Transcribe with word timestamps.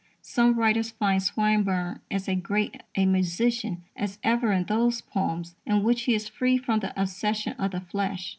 Some 0.23 0.57
writers 0.57 0.89
find 0.89 1.21
Swinburne 1.21 1.99
as 2.09 2.27
great 2.41 2.81
a 2.95 3.05
magician 3.05 3.83
as 3.95 4.17
ever 4.23 4.51
in 4.51 4.63
those 4.65 4.99
poems 5.01 5.53
in 5.63 5.83
which 5.83 6.05
he 6.05 6.15
is 6.15 6.27
free 6.27 6.57
from 6.57 6.79
the 6.79 6.99
obsession 6.99 7.53
of 7.59 7.69
the 7.69 7.81
flesh. 7.81 8.29